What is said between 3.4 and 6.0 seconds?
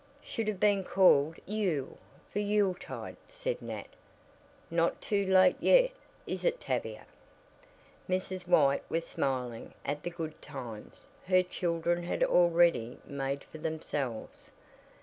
Nat. "Not too late yet,